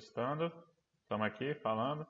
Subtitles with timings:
[0.00, 0.50] Testando.
[1.02, 2.06] Estamos aqui falando.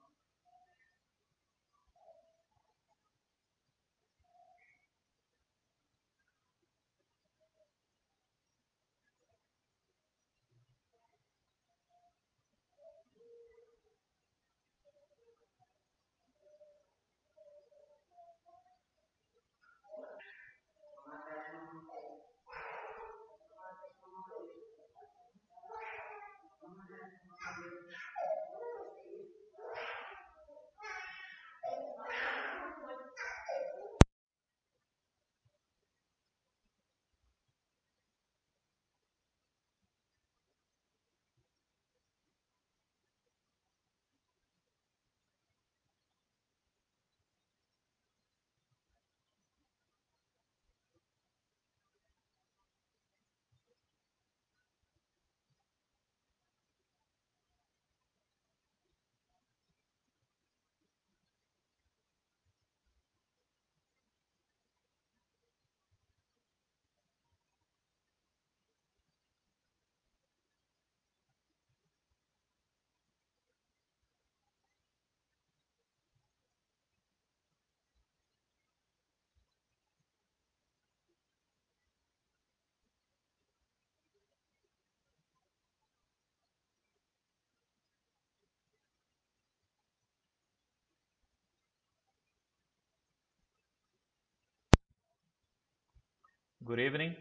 [96.71, 97.16] Good evening.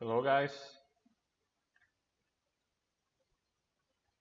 [0.00, 0.52] Hello guys.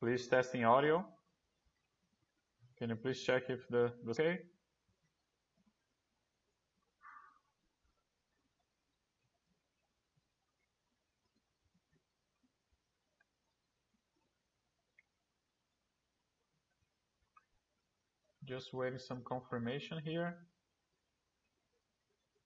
[0.01, 1.05] Please testing audio.
[2.77, 4.39] Can you please check if the, the okay?
[18.51, 20.35] Just waiting some confirmation here.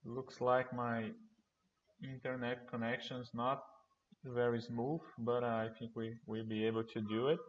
[0.06, 1.10] Looks like my
[2.04, 3.64] internet connection is not
[4.24, 7.40] very smooth, but I think we will be able to do it.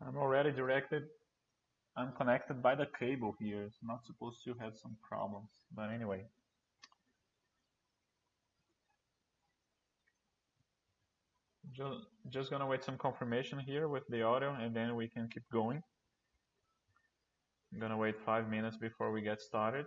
[0.00, 1.02] I'm already directed.
[1.98, 3.64] I'm connected by the cable here.
[3.64, 6.24] It's not supposed to have some problems, but anyway.
[11.76, 15.42] Just, just gonna wait some confirmation here with the audio and then we can keep
[15.52, 15.82] going.
[17.72, 19.86] I'm gonna wait five minutes before we get started.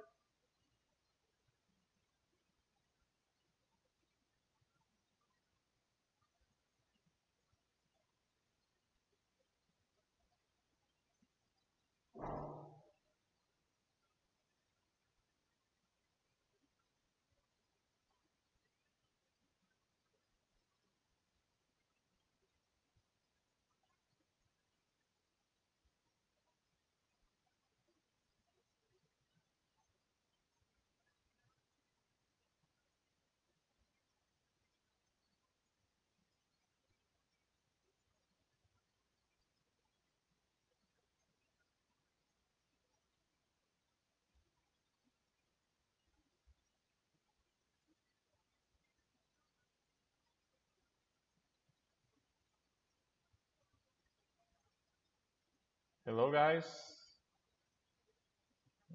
[56.08, 56.64] Hello guys.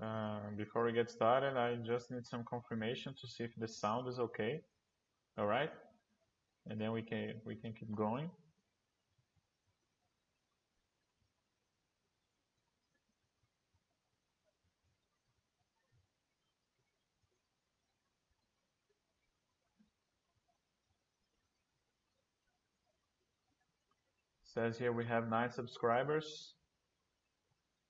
[0.02, 4.08] Uh, before we get started, I just need some confirmation to see if the sound
[4.08, 4.62] is okay.
[5.36, 5.68] All right,
[6.70, 8.30] and then we can we can keep going.
[24.44, 26.54] Says here we have nine subscribers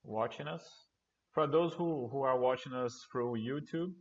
[0.04, 0.62] watching us.
[1.32, 3.92] For those who, who are watching us through YouTube,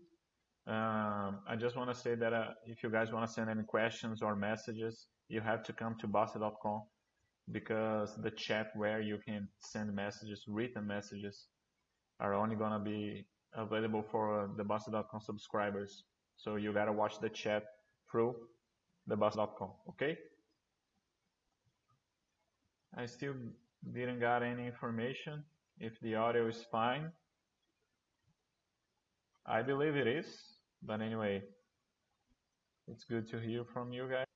[0.68, 3.64] um, I just want to say that uh, if you guys want to send any
[3.64, 6.84] questions or messages, you have to come to Bastter.com
[7.52, 11.48] because the chat where you can send messages, written messages,
[12.20, 13.26] are only going to be
[13.56, 16.04] available for the Bastter.com subscribers.
[16.38, 17.64] So you got to watch the chat
[18.12, 18.36] through
[19.08, 20.18] the Bastter.com, okay?
[22.96, 23.34] I still
[23.94, 25.44] didn't got any information
[25.82, 27.12] if the audio is fine.
[29.48, 30.28] I believe it is,
[30.84, 31.42] but anyway,
[32.88, 34.31] it's good to hear from you guys.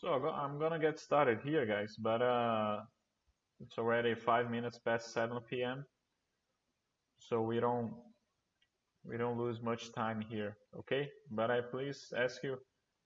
[0.00, 2.78] So I'm gonna get started here, guys, but uh,
[3.60, 5.84] it's already five minutes past 7 p.m.
[7.18, 7.92] So we don't
[9.04, 11.10] we don't lose much time here, okay?
[11.30, 12.56] But I please ask you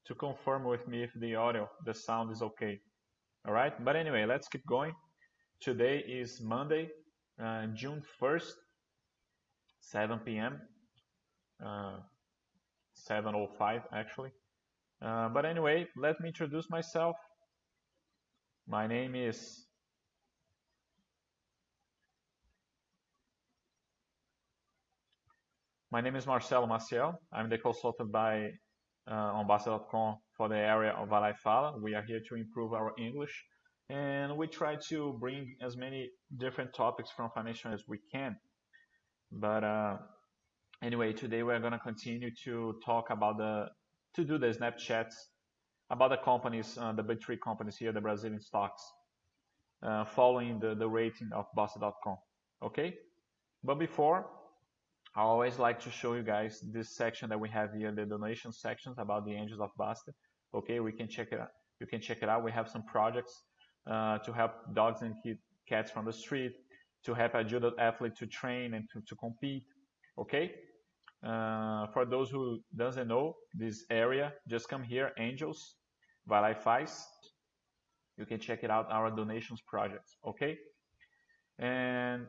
[0.06, 2.78] to confirm with me if the audio, the sound is okay.
[3.44, 3.72] All right.
[3.84, 4.92] But anyway, let's keep going.
[5.60, 6.90] Today is Monday,
[7.42, 8.52] uh, June 1st,
[9.80, 10.60] 7 p.m.
[11.64, 11.96] Uh,
[13.08, 14.30] 7:05 actually.
[15.04, 17.16] Uh, but anyway, let me introduce myself.
[18.66, 19.66] My name is
[25.90, 27.14] My name is Marcelo Maciel.
[27.32, 28.50] I'm the consultant by
[29.08, 31.78] uh, on Bastter.com for the area of e Fala.
[31.80, 33.44] We are here to improve our English
[33.90, 38.34] and we try to bring as many different topics from financial as we can.
[39.30, 39.98] But uh,
[40.82, 43.66] anyway, today we're going to continue to talk about the
[44.14, 45.14] to do the Snapchats
[45.90, 48.82] about the companies, uh, the big three companies here, the Brazilian stocks,
[49.82, 52.16] uh, following the, the rating of Bastter.com.
[52.62, 52.94] Okay?
[53.62, 54.26] But before,
[55.16, 58.52] I always like to show you guys this section that we have here, the donation
[58.52, 60.12] sections about the Angels of Bastter.
[60.54, 61.50] Okay, we can check it out.
[61.80, 62.44] You can check it out.
[62.44, 63.42] We have some projects
[63.90, 65.14] uh, to help dogs and
[65.68, 66.52] cats from the street,
[67.04, 69.64] to help a judo athlete to train and to, to compete.
[70.18, 70.52] Okay,
[71.24, 75.76] uh, for those who doesn't know this area, just come here, Angels,
[76.26, 76.88] Vai Lá.
[78.16, 80.56] You can check it out, our donations projects, okay?
[81.58, 82.26] And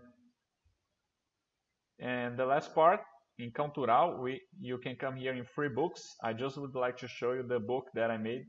[1.99, 3.01] and the last part,
[3.37, 6.15] in Cultural, we you can come here in free books.
[6.23, 8.45] I just would like to show you the book that I made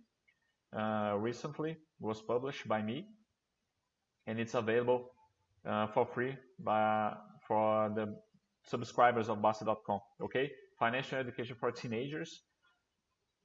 [0.77, 1.73] uh, recently.
[1.73, 3.07] It was published by me,
[4.27, 5.11] and it's available
[5.69, 7.15] uh, for free by
[7.47, 8.17] for the
[8.67, 10.01] subscribers of Bastter.com.
[10.23, 12.43] Okay, financial education for teenagers.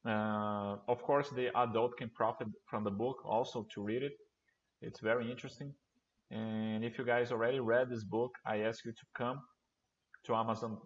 [0.05, 4.13] Uh, of course, the adult can profit from the book also to read it.
[4.81, 5.73] It's very interesting.
[6.31, 9.41] And if you guys already read this book, I ask you to come
[10.25, 10.77] to Amazon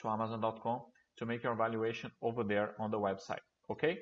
[0.00, 0.80] to Amazon.com
[1.18, 3.42] to make your evaluation over there on the website.
[3.70, 3.98] Okay.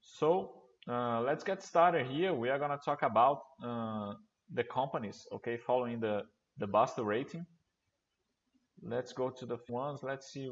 [0.00, 2.32] So uh, let's get started here.
[2.32, 4.12] We are gonna talk about uh,
[4.52, 5.26] the companies.
[5.32, 6.22] Okay, following the
[6.58, 7.44] the Bastter rating
[8.82, 10.00] let's go to the ones.
[10.02, 10.50] Let's see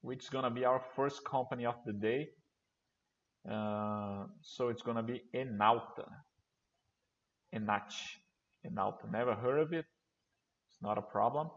[0.00, 2.28] which is to be our first company of the day.
[3.50, 6.08] Uh, so it's to be Enauta.
[7.54, 7.92] Enach.
[8.66, 9.10] Enauta.
[9.10, 9.84] Never heard of it.
[10.68, 11.50] It's not a problem.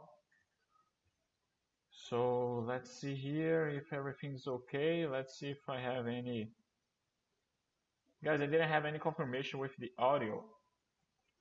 [1.90, 5.08] So let's see here if everything's okay.
[5.08, 6.50] Let's see if I have any.
[8.24, 10.44] Guys, I didn't have any confirmation with the audio.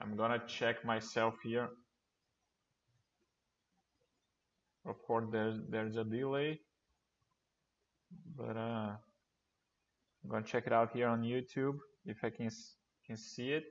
[0.01, 1.69] I'm gonna check myself here
[4.89, 6.61] of course there's there's a delay
[8.37, 8.95] but uh,
[10.25, 12.51] I'm gonna check it out here on YouTube if I can
[13.07, 13.65] can see it.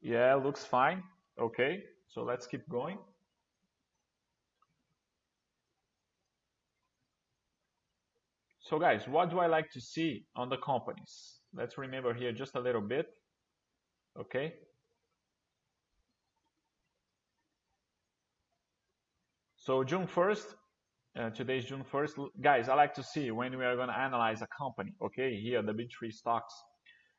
[0.00, 1.02] Yeah looks fine.
[1.40, 2.98] Okay so let's keep going.
[8.60, 11.40] So guys what do I like to see on the companies?
[11.54, 13.06] Let's remember here just a little bit.
[14.18, 14.54] Okay
[19.66, 20.46] So June 1st,
[21.18, 22.28] uh, today is June 1st.
[22.40, 25.60] Guys, I like to see when we are going to analyze a company, okay, here,
[25.60, 26.54] the big three stocks.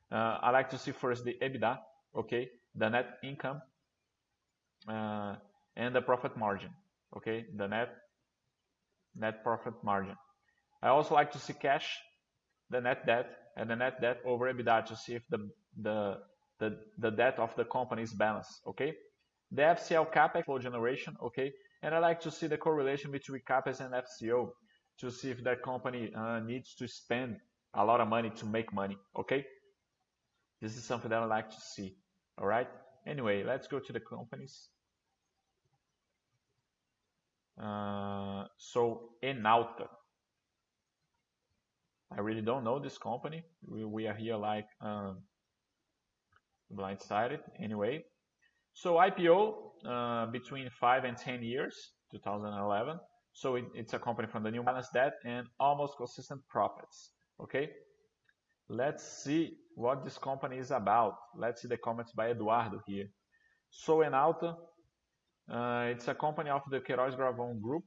[0.10, 1.78] Uh, I like to see first the EBITDA,
[2.18, 3.62] okay, the net income,
[4.88, 5.36] uh,
[5.76, 6.70] and the profit margin,
[7.18, 7.90] okay, the net,
[9.14, 10.16] net profit margin.
[10.82, 12.00] I also like to see cash,
[12.70, 13.28] the net debt,
[13.58, 15.50] and the net debt over EBITDA to see if the,
[15.82, 16.20] the,
[16.62, 18.94] the, the debt of the company is balanced, okay.
[19.52, 21.52] The FCL capex flow generation, okay,
[21.84, 24.50] and I like to see the correlation between CAPEX and FCO
[25.00, 27.38] to see if that company uh, needs to spend
[27.74, 28.98] a lot of money to make money.
[29.18, 29.46] Okay,
[30.62, 31.96] this is something that I like to see.
[32.40, 32.68] All right.
[33.06, 34.70] Anyway, let's go to the companies.
[37.62, 39.88] Uh, so Enauta.
[42.12, 43.44] I really don't know this company.
[43.68, 45.24] We, we are here like um,
[46.74, 47.40] blindsided.
[47.62, 48.04] Anyway,
[48.74, 53.00] so IPO uh, between 5 and 10 years, 2011.
[53.34, 57.12] So it, it's a company from the new balance debt and almost consistent profits.
[57.42, 57.70] Okay.
[58.70, 61.16] Let's see what this company is about.
[61.38, 63.08] Let's see the comments by Eduardo here.
[63.70, 64.56] So Enauta,
[65.50, 67.86] uh, it's a company of the Queiroz Galvão Group,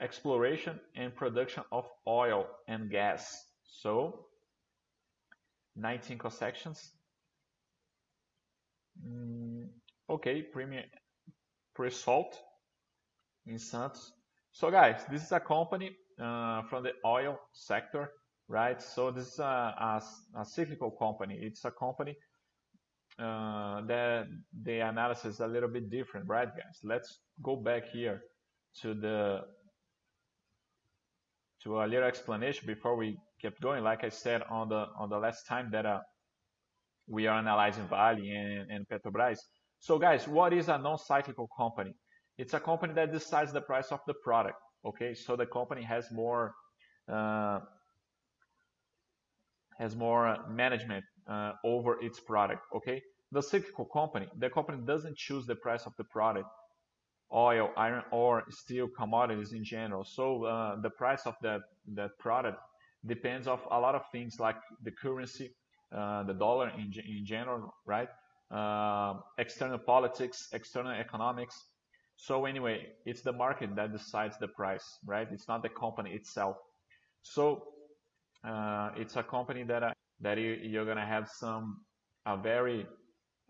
[0.00, 3.44] exploration and production of oil and gas.
[3.64, 4.26] So
[5.76, 6.92] 19 concessions.
[9.06, 9.68] Mm,
[10.10, 10.44] okay,
[11.74, 12.36] pre-salt
[13.46, 14.12] in Santos.
[14.52, 18.10] So guys, this is a company uh, from the oil sector,
[18.48, 18.82] right?
[18.82, 20.02] So this is a, a,
[20.40, 21.38] a cyclical company.
[21.40, 22.16] It's a company
[23.18, 24.26] uh, that
[24.62, 26.80] the analysis is a little bit different, right, guys?
[26.82, 28.22] Let's go back here
[28.82, 29.40] to the
[31.62, 33.84] to a little explanation before we kept going.
[33.84, 36.00] Like I said on the on the last time that uh,
[37.06, 39.38] we are analyzing Vale and, and Petrobras.
[39.80, 41.94] So guys, what is a non-cyclical company?
[42.36, 44.56] It's a company that decides the price of the product.
[44.84, 46.54] Okay, so the company has more
[47.10, 47.60] uh,
[49.78, 52.62] has more management uh, over its product.
[52.76, 56.48] Okay, the cyclical company, the company doesn't choose the price of the product,
[57.32, 60.04] oil, iron ore, steel, commodities in general.
[60.04, 61.62] So uh, the price of that
[61.94, 62.58] that product
[63.06, 65.54] depends of a lot of things like the currency,
[65.90, 68.08] uh, the dollar in in general, right?
[68.50, 71.66] Uh, external politics, external economics.
[72.16, 75.28] So anyway, it's the market that decides the price, right?
[75.30, 76.56] It's not the company itself.
[77.22, 77.62] So
[78.44, 81.80] uh, it's a company that uh, that you, you're gonna have some
[82.26, 82.86] a very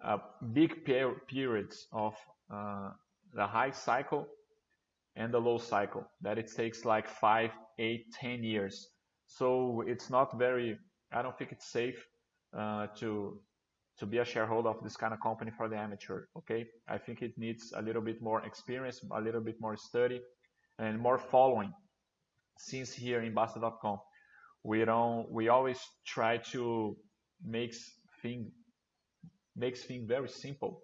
[0.04, 0.18] uh,
[0.52, 2.14] big per periods of
[2.52, 2.90] uh,
[3.34, 4.26] the high cycle
[5.16, 8.88] and the low cycle that it takes like five, eight, ten years.
[9.26, 10.78] So it's not very.
[11.12, 12.06] I don't think it's safe
[12.56, 13.40] uh, to
[13.98, 16.24] to be a shareholder of this kind of company for the amateur.
[16.38, 20.20] Okay, I think it needs a little bit more experience, a little bit more study,
[20.78, 21.72] and more following.
[22.58, 23.98] Since here in Bastter.com,
[24.64, 25.30] we don't.
[25.30, 26.96] We always try to
[27.44, 27.74] make
[28.22, 28.52] thing
[29.56, 30.82] makes thing very simple.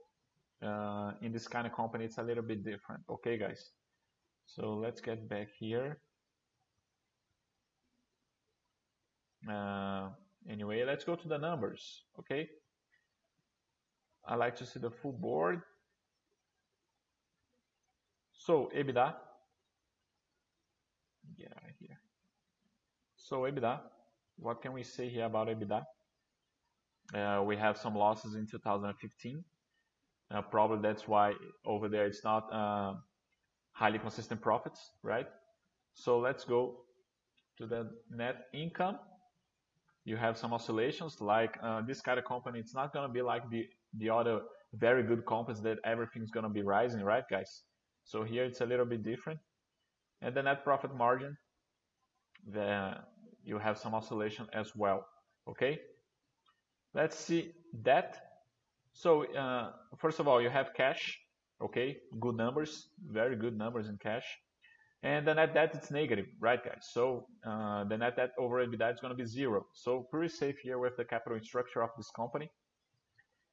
[0.63, 3.03] Uh, in this kind of company, it's a little bit different.
[3.11, 3.71] Okay, guys.
[4.47, 5.99] So let's get back here.
[9.51, 10.09] Uh,
[10.49, 12.05] anyway, let's go to the numbers.
[12.19, 12.49] Okay.
[14.26, 15.62] I like to see the full board.
[18.33, 19.14] So EBITDA.
[21.38, 21.99] Get out of here.
[23.16, 23.80] So EBITDA.
[24.38, 25.83] What can we say here about EBITDA?
[27.14, 29.45] Uh, we have some losses in 2015.
[30.28, 31.33] Uh, probably that's why
[31.64, 32.95] over there it's not uh,
[33.73, 35.26] highly consistent profits, right?
[35.95, 36.80] So let's go
[37.59, 38.99] to the net income.
[40.04, 42.59] You have some oscillations like uh, this kind of company.
[42.59, 44.40] It's not going to be like the, the other
[44.75, 47.62] very good companies that everything's going to be rising, right, guys?
[48.05, 49.40] So here it's a little bit different.
[50.23, 51.37] And the net profit margin,
[52.52, 52.95] the,
[53.45, 55.07] you have some oscillation as well,
[55.49, 55.78] okay?
[56.95, 57.52] Let's see
[57.83, 58.16] that.
[58.93, 61.19] So uh, first of all, you have cash.
[61.62, 64.26] Okay, good numbers, very good numbers in cash.
[65.02, 66.88] And the net debt is negative, right, guys?
[66.90, 69.64] So uh, the net debt over EBITDA is going to be zero.
[69.73, 72.50] So pretty safe here with the capital structure of this company.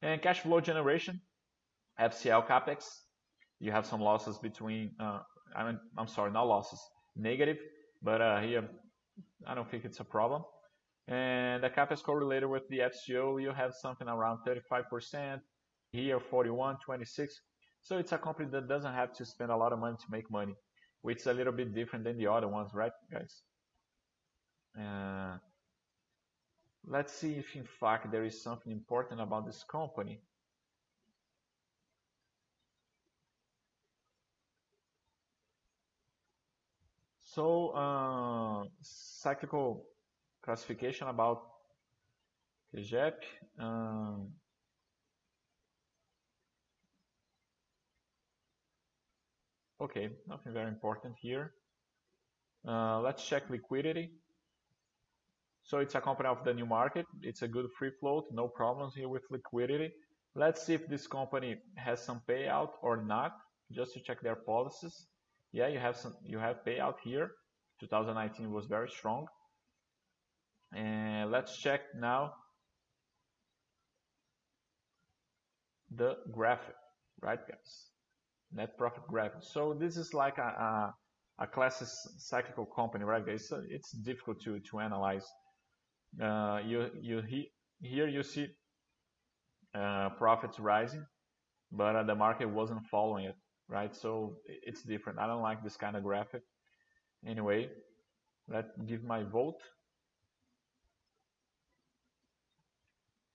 [0.04, 1.22] And cash flow generation,
[1.98, 2.84] FCL capex.
[3.60, 4.92] You have some losses between.
[5.00, 5.20] Uh,
[5.56, 6.80] I mean, I'm sorry, not losses,
[7.16, 7.58] negative.
[8.02, 8.70] But uh, here,
[9.48, 10.44] I don't think it's a problem.
[11.08, 15.40] And the CAPEX correlated with the FCO, you have something around 35%,
[15.92, 17.42] here 41, 26.
[17.82, 20.30] So it's a company that doesn't have to spend a lot of money to make
[20.32, 20.56] money,
[21.02, 23.42] which is a little bit different than the other ones, right, guys?
[24.78, 25.38] Uh,
[26.88, 30.20] let's see if in fact there is something important about this company.
[37.22, 39.88] So, uh, cyclical
[40.44, 41.42] classification about
[42.76, 43.14] CEGEP.
[43.58, 44.34] Um,
[49.82, 51.54] okay, nothing very important here.
[52.68, 54.12] Uh, let's check liquidity.
[55.64, 57.06] So it's a company of the new market.
[57.22, 59.92] It's a good free float, no problems here with liquidity.
[60.36, 63.32] Let's see if this company has some payout or not,
[63.72, 65.08] just to check their policies.
[65.52, 67.32] Yeah, you have some, you have payout here.
[67.80, 69.28] 2019 was very strong.
[70.76, 72.34] And let's check now
[75.96, 76.76] the graphic,
[77.22, 77.90] right guys?
[78.52, 79.44] Net profit graphic.
[79.44, 83.48] So this is like a, a, a classic cyclical company, right guys?
[83.48, 85.26] So it's difficult to, to analyze.
[86.22, 87.50] Uh, you, you he,
[87.82, 88.48] here you see
[89.76, 91.06] uh, profits rising,
[91.72, 93.36] but uh, the market wasn't following it,
[93.68, 93.96] right?
[93.96, 95.20] So it's different.
[95.20, 96.44] I don't like this kind of graphic.
[97.26, 97.70] Anyway,
[98.48, 99.60] let's give my vote.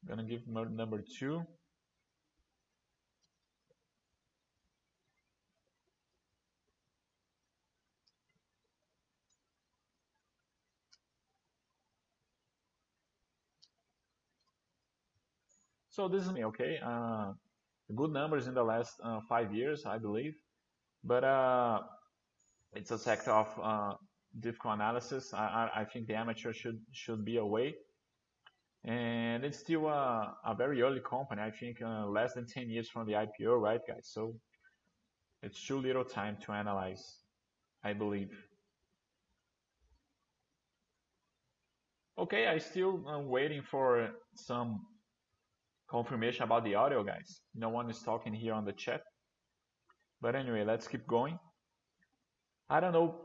[0.09, 1.43] I'm gonna give number two.
[15.99, 16.79] So this is me, okay?
[16.81, 17.33] Uh,
[17.97, 20.37] good numbers in the last uh, five years, I believe.
[21.03, 21.81] But uh,
[22.73, 23.95] it's a sector of uh,
[24.39, 25.35] difficult analysis.
[25.35, 27.75] I, I, think the amateur should should be away.
[28.85, 31.43] And it's still a, a very early company.
[31.43, 34.09] I think uh, less than 10 years from the IPO, right, guys?
[34.09, 34.37] So
[35.43, 37.25] it's too little time to analyze,
[37.83, 38.39] I believe.
[42.17, 44.87] Okay, I still am waiting for some
[45.91, 47.41] confirmation about the audio, guys.
[47.55, 49.01] No one is talking here on the chat.
[50.21, 51.39] But anyway, let's keep going.
[52.69, 53.17] I don't know.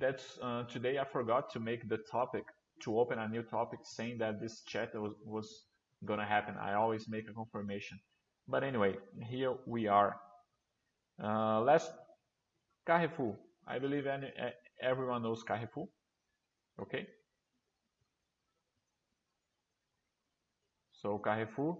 [0.00, 2.44] That's uh, today I forgot to make the topic
[2.82, 5.64] to open a new topic saying that this chat was, was
[6.04, 6.54] gonna happen.
[6.60, 7.98] I always make a confirmation.
[8.48, 10.16] But anyway, here we are.
[11.22, 11.90] Uh, last
[12.86, 13.36] Carrefour.
[13.66, 14.28] I believe any,
[14.82, 15.86] everyone knows Carrefour.
[16.82, 17.06] Okay.
[20.92, 21.78] So Carrefour,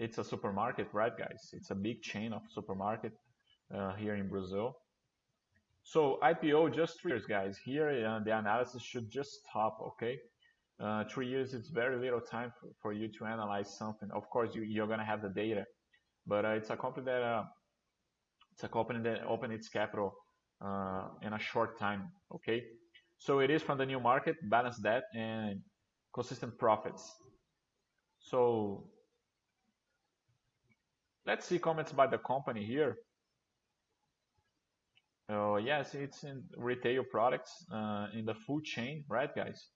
[0.00, 1.50] it's a supermarket, right, guys?
[1.52, 3.12] It's a big chain of supermarket
[3.72, 4.74] uh, here in Brazil.
[5.82, 7.58] So IPO just three years, guys.
[7.62, 10.18] Here uh, the analysis should just stop, okay?
[10.82, 14.08] Uh, three years, it's very little time for, for, you to analyze something.
[14.12, 15.66] Of course, you, you're gonna have the data,
[16.26, 17.44] but uh, it's a company that uh,
[18.52, 20.14] it's a company that opened its capital
[20.64, 22.64] uh, in a short time, okay?
[23.18, 25.60] So it is from the new market, balance debt, and
[26.14, 27.04] consistent profits.
[28.18, 28.86] So
[31.30, 32.96] let's see comments by the company here.
[35.32, 39.68] Uh, yes, it's in retail products uh, in the food chain, right, guys?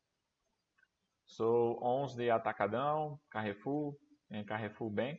[1.26, 3.92] So owns the Atacadão, Carrefour,
[4.33, 5.18] and Carrefour Bank.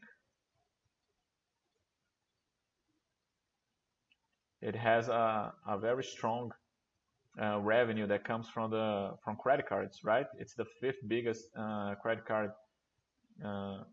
[4.62, 6.51] It has a, a very strong
[7.41, 10.27] uh, revenue that comes from the from credit cards, right?
[10.38, 12.51] It's the fifth biggest uh, credit card
[13.45, 13.83] uh,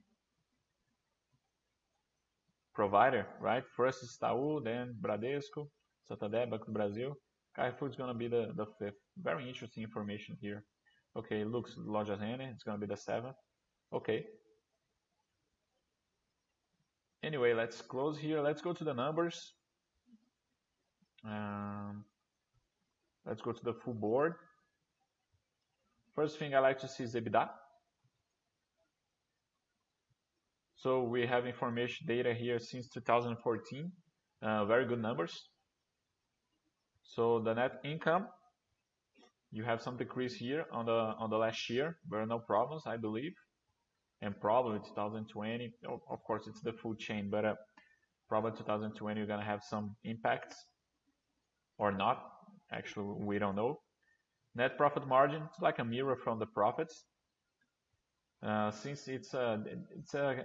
[2.74, 3.64] provider, right?
[3.76, 5.68] First is Itaú, then Bradesco,
[6.08, 7.14] Santander, Banco do Brasil.
[7.54, 9.00] Carrefour is going to be the, the fifth.
[9.22, 10.64] Very interesting information here.
[11.16, 13.36] Okay, looks Lojas Renner, it's going to be the seventh.
[13.92, 14.24] Okay.
[17.22, 18.40] Anyway, let's close here.
[18.40, 19.52] Let's go to the numbers.
[21.24, 22.04] Um,
[23.26, 24.34] let's go to the full board.
[26.14, 27.48] First thing I like to see is EBITDA.
[30.82, 33.92] So we have information data here since 2014.
[34.42, 35.48] Uh, very good numbers.
[37.04, 38.26] So the net income,
[39.52, 41.98] you have some decrease here on the on the last year.
[42.12, 43.34] Are no problems, I believe.
[44.22, 47.54] And probably 2020, of course, it's the food chain, but uh,
[48.28, 50.56] probably 2020 you're gonna have some impacts
[51.78, 52.24] or not.
[52.72, 53.78] Actually, we don't know.
[54.56, 57.04] Net profit margin, it's like a mirror from the profits.
[58.42, 59.62] Uh, since it's a
[59.96, 60.44] it's a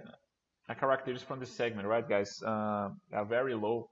[0.68, 2.42] a characteristic from this segment, right, guys?
[2.42, 3.88] Uh, a very low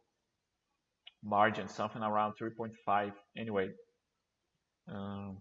[1.25, 3.13] margin, something around 3.5.
[3.37, 3.71] Anyway,
[4.89, 5.39] um,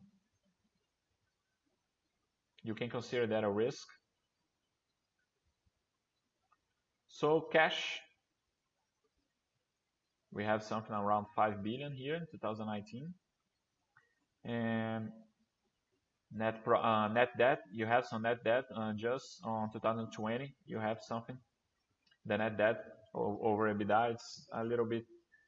[2.64, 3.88] you can consider that a risk.
[7.08, 8.00] So cash,
[10.32, 13.14] we have something around 5 billion here in 2019.
[14.44, 15.10] And
[16.36, 20.78] net pro, uh, net debt you have some net debt uh, just on 2020 you
[20.78, 21.38] have something.
[22.26, 22.84] The net debt
[23.16, 25.06] over EBITDA it's a little bit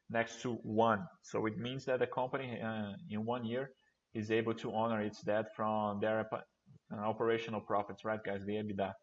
[0.10, 1.06] next to one.
[1.22, 3.72] So it means that the company uh, in one year
[4.14, 6.28] is able to honor its debt from their
[7.04, 8.46] operational profits right guys?
[8.46, 8.94] The EBITDA.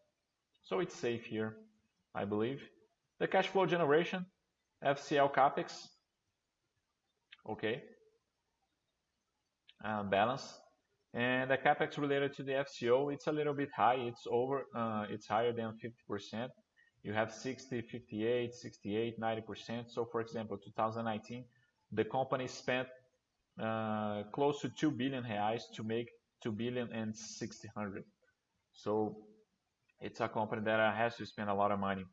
[0.63, 1.57] So it's safe here
[2.15, 2.61] I believe.
[3.19, 4.25] The cash flow generation
[4.83, 5.87] FCL capex.
[7.47, 7.83] Okay.
[9.83, 10.59] Balance
[11.15, 13.95] and the capex related to the FCO, it's a little bit high.
[13.95, 15.71] It's over, uh, it's higher than
[16.11, 16.49] 50%.
[17.03, 19.89] You have 60, 58, 68, 90%.
[19.89, 21.45] So for example, 2019,
[21.93, 22.89] the company spent
[23.61, 26.09] uh, close to 2 billion reais to make
[26.43, 28.03] 2 billion and 600.
[28.73, 29.15] So
[30.01, 32.03] it's a company that has to spend a lot of money.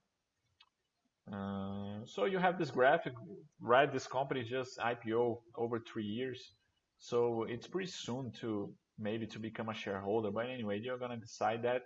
[1.33, 3.15] Uh, so you have this graphic,
[3.61, 3.93] right?
[3.93, 6.53] This company just IPO over three years.
[6.99, 10.31] So it's pretty soon to maybe to become a shareholder.
[10.31, 11.83] But anyway, you're gonna decide that.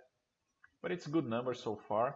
[0.81, 2.15] But it's a good number so far.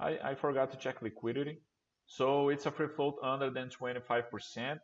[0.00, 1.58] I, I forgot to check liquidity.
[2.06, 4.78] So it's a free float under than 25%,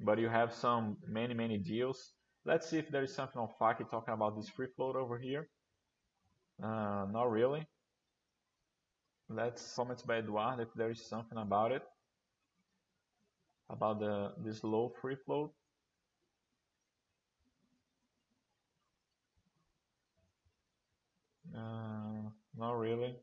[0.00, 2.12] but you have some many, many deals.
[2.44, 5.48] Let's see if there is something on Faki talking about this free float over here.
[6.62, 7.66] Uh, not really.
[9.28, 11.82] Let's comment by Eduardo if there is something about it.
[13.70, 15.52] About the this low free float.
[22.54, 23.16] Not really.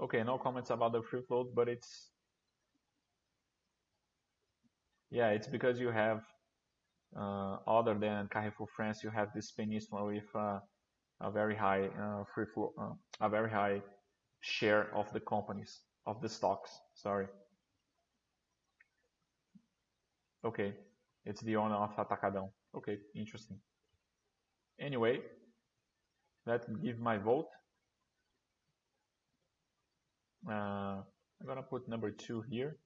[0.00, 2.10] Okay, no comments about the free float, but it's
[5.10, 6.22] Yeah, it's because you have,
[7.16, 10.60] uh, other than Carrefour France, you have this peninsula with uh,
[11.20, 13.82] a very high uh, free flow, uh, a very high
[14.40, 16.80] share of the companies, of the stocks.
[16.94, 17.28] Sorry.
[20.44, 20.74] Okay,
[21.26, 22.50] it's the owner of Atacadão.
[22.74, 23.58] Okay, interesting.
[24.78, 25.20] Anyway,
[26.46, 27.48] let me give my vote.
[30.48, 31.02] Uh,
[31.40, 32.76] I'm gonna put number two here.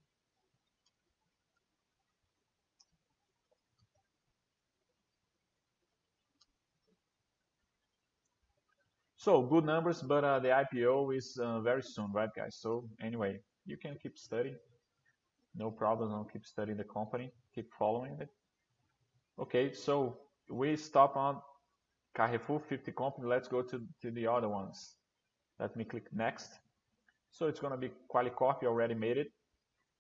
[9.17, 12.57] So good numbers, but uh, the IPO is uh, very soon, right, guys?
[12.59, 14.57] So anyway, you can keep studying.
[15.55, 16.11] No problem.
[16.15, 18.29] I'll keep studying the company, keep following it.
[19.39, 20.19] Okay, so
[20.51, 21.41] we stop on
[22.15, 23.29] Carrefour 50 company.
[23.29, 24.95] Let's go to, to the other ones.
[25.59, 26.51] Let me click next.
[27.31, 28.63] So it's going to be Qualicorp.
[28.65, 29.33] Already made it.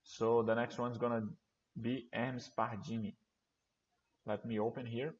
[0.02, 1.28] So the next one is going to
[1.80, 3.14] be Hermes Pardini.
[4.26, 5.14] Let me open here.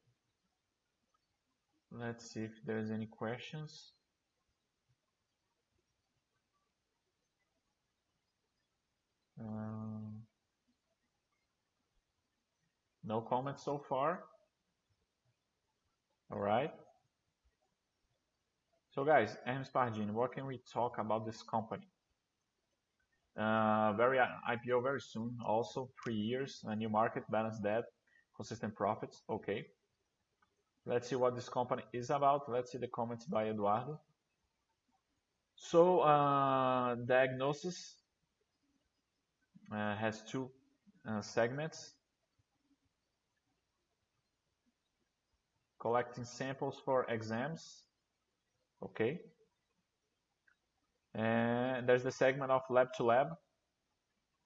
[1.91, 3.93] Let's see if there's any questions.
[9.39, 10.00] Um,
[13.03, 14.23] no comments so far.
[16.31, 16.71] All right.
[18.91, 21.87] So guys, Hermes Pardini, what can we talk about this company?
[23.37, 25.37] Uh, very IPO very soon.
[25.45, 27.85] Also three years, a new market, balance debt,
[28.35, 29.23] consistent profits.
[29.29, 29.65] Okay.
[30.85, 32.51] Let's see what this company is about.
[32.51, 33.99] Let's see the comments by Eduardo.
[35.55, 37.95] So, uh, diagnosis
[39.71, 40.49] uh, has two
[41.07, 41.93] uh, segments.
[45.81, 47.83] Collecting samples for exams.
[48.83, 49.19] Okay.
[51.15, 53.29] And there's the segment of lab to lab.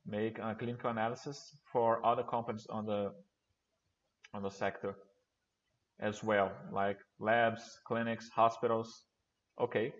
[0.08, 3.12] Make a clinical analysis for other companies on the
[4.34, 4.95] on the sector
[6.00, 9.04] as well, like labs, clinics, hospitals.
[9.60, 9.93] Okay.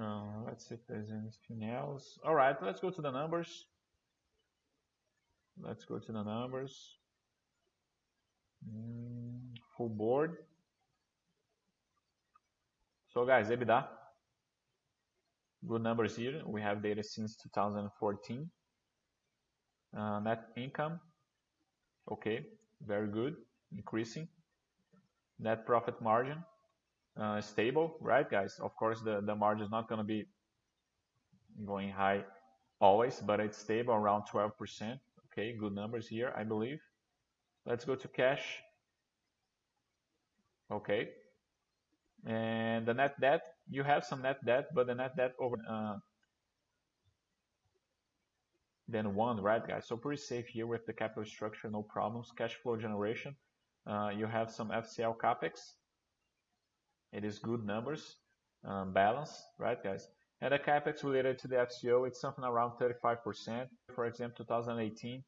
[0.00, 2.18] Uh, let's see if there's anything else.
[2.24, 3.66] All right, let's go to the numbers.
[5.60, 6.99] Let's go to the numbers.
[8.68, 10.36] Mm, full board.
[13.08, 13.86] So guys, EBITDA.
[15.66, 16.42] Good numbers here.
[16.46, 18.50] We have data since 2014.
[19.96, 21.00] Uh, net income
[22.10, 22.44] Okay,
[22.86, 23.36] very good,
[23.72, 24.26] increasing.
[25.38, 26.38] Net profit margin,
[27.16, 28.58] uh, stable, right guys?
[28.60, 30.26] Of course, the, the margin is not going to be
[31.64, 32.24] going high
[32.80, 34.98] always, but it's stable around 12%.
[35.32, 36.80] Okay, good numbers here, I believe.
[37.66, 38.62] Let's go to cash.
[40.70, 41.10] Okay.
[42.26, 45.96] And the net debt, you have some net debt, but the net debt over uh,
[48.88, 49.86] than one, right, guys?
[49.86, 52.30] So pretty safe here with the capital structure, no problems.
[52.36, 53.34] Cash flow generation,
[53.86, 55.74] uh, you have some FCL capex.
[57.12, 58.16] It is good numbers,
[58.64, 60.08] um, balance, right, guys?
[60.42, 63.66] And the capex related to the FCO, it's something around 35%.
[63.94, 65.20] For example, 2018, yeah,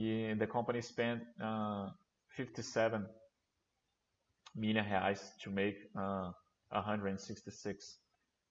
[0.00, 1.88] the company spent uh,
[2.36, 3.06] 57
[4.56, 6.30] million reais to make uh,
[6.70, 7.98] 166.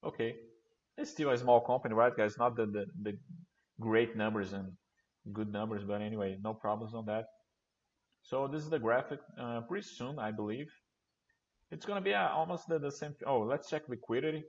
[0.05, 0.35] Okay,
[0.97, 2.37] it's still a small company, right, guys?
[2.37, 2.85] Not the,
[3.79, 4.71] great numbers and
[5.33, 7.25] good numbers, but anyway, no problems on that.
[8.21, 10.67] So this is the graphic uh, pretty soon, I believe.
[11.71, 13.15] It's to be almost the, the same.
[13.25, 14.43] Oh, let's check liquidity.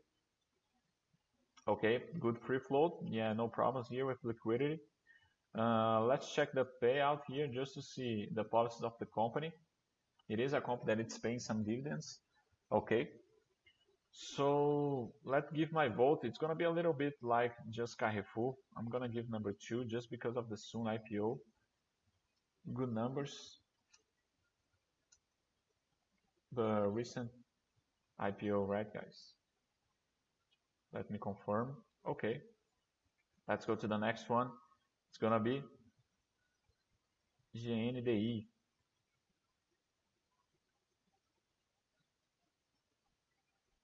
[1.68, 2.98] Okay, good free float.
[3.06, 4.80] Yeah, no problems here with liquidity.
[5.58, 9.52] Uh, let's check the payout here just to see the policies of the company.
[10.28, 12.20] It is a company that it's paying some dividends.
[12.72, 13.08] Okay,
[14.12, 16.20] so let's give my vote.
[16.24, 18.54] It's gonna be a little bit like just Carrefour.
[18.76, 21.38] I'm gonna give number two just because of the soon IPO.
[22.74, 23.58] Good numbers.
[26.52, 27.30] The recent
[28.20, 29.32] IPO, right guys?
[30.92, 31.76] Let me confirm.
[32.08, 32.40] Okay.
[33.48, 34.50] Let's go to the next one.
[35.10, 35.62] It's gonna be
[37.54, 38.46] GNDI.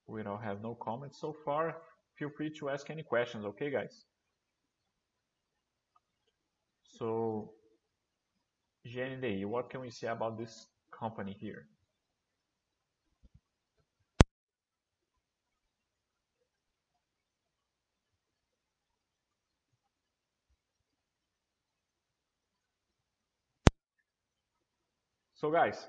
[0.07, 1.77] We don't have no comments so far.
[2.17, 4.07] Feel free to ask any questions, okay guys?
[6.85, 7.53] So,
[8.87, 11.67] GNDI, what can we say about this company here?
[25.37, 25.87] So guys,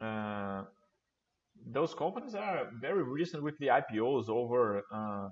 [0.00, 0.62] uh,
[1.66, 5.28] those companies are very recent with the IPOs over uh,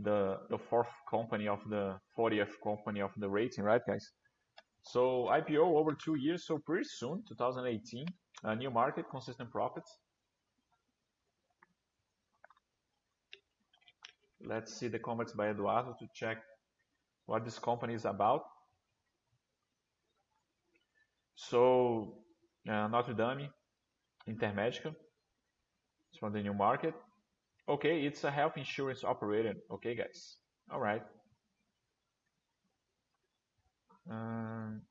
[0.00, 4.10] the the fourth company of the 40th company of the rating, right, guys?
[4.82, 8.06] So IPO over two years, so pretty soon, 2018,
[8.44, 9.98] a new market, consistent profits.
[14.40, 16.38] Let's see the comments by Eduardo to check
[17.26, 18.44] what this company is about.
[21.50, 22.14] So
[22.68, 23.48] uh, Notre Dame,
[24.28, 24.94] Intermédica,
[26.10, 26.94] it's from the new market.
[27.68, 29.54] Okay, it's a health insurance operator.
[29.70, 30.38] Okay, guys.
[30.72, 31.02] All right.
[34.10, 34.82] Um,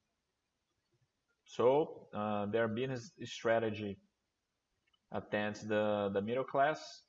[1.45, 3.97] so uh, their business strategy
[5.11, 7.01] attends the, the middle class,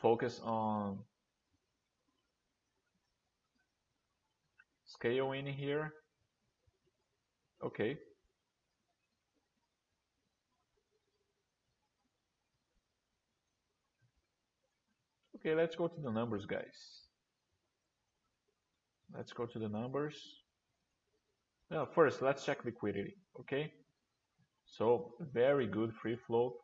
[0.00, 0.98] focus on
[4.86, 5.92] scale in here.
[7.62, 7.98] Okay.
[15.38, 17.02] Okay, let's go to the numbers, guys.
[19.14, 20.16] Let's go to the numbers.
[21.70, 23.72] Now, first, let's check liquidity, okay?
[24.66, 26.54] So, very good free float.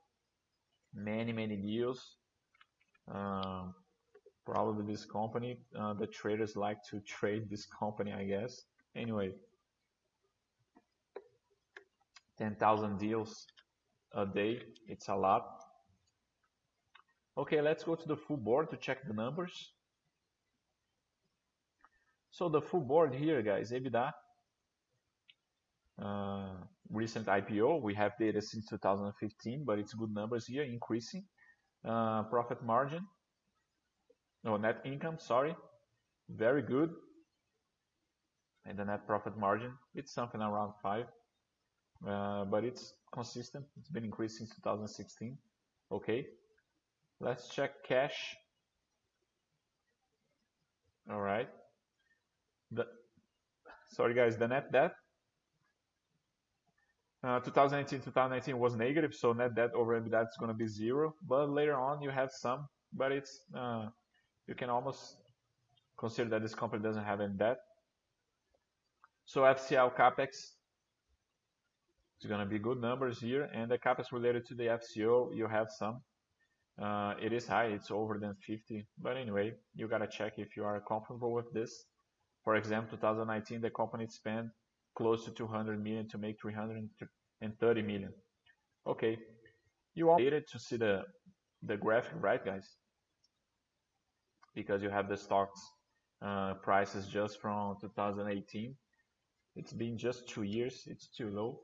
[0.93, 2.17] Many, many deals.
[3.13, 3.67] Uh,
[4.45, 8.63] probably this company, uh, the traders like to trade this company, I guess.
[8.97, 9.33] Anyway,
[12.39, 13.47] 10,000 deals
[14.15, 15.64] a day, it's a lot.
[17.37, 19.73] Okay, let's go to the full board to check the numbers.
[22.31, 24.13] So the full board here, guys, EBITDA,
[26.03, 26.51] uh,
[26.91, 31.25] recent IPO, we have data since 2015, but it's good numbers here, increasing.
[31.85, 33.07] Uh, profit margin,
[34.43, 35.55] no, net income, sorry,
[36.29, 36.91] very good.
[38.67, 41.05] And the net profit margin, it's something around 5,
[42.09, 43.67] uh, but it's consistent.
[43.79, 45.37] It's been increasing since 2016.
[45.93, 46.27] Okay,
[47.21, 48.37] Let's check cash.
[51.11, 51.49] All right.
[52.71, 52.87] The,
[53.91, 54.93] sorry guys, the net debt.
[57.23, 61.15] Uh, 2018, 2019 was negative, so net debt over EBITDA is going to be zero.
[61.27, 63.87] But later on, you have some, but it's uh,
[64.47, 65.17] you can almost
[65.99, 67.57] consider that this company doesn't have any debt.
[69.25, 70.29] So FCL capex
[72.21, 75.47] is going to be good numbers here, and the capex related to the FCO, you
[75.47, 76.03] have some.
[76.81, 78.85] Uh, it is high, it's over than 50.
[79.01, 81.85] But anyway, you gotta check if you are comfortable with this.
[82.43, 84.49] For example, 2019, the company spent
[84.97, 88.13] close to 200 million to make 330 million.
[88.87, 89.19] Okay,
[89.95, 91.05] you all needed to see the
[91.63, 92.77] the graphic, right, guys?
[94.55, 95.61] Because you have the stocks
[96.21, 98.75] uh, prices just from 2018.
[99.57, 100.83] It's been just two years.
[100.87, 101.61] It's too low.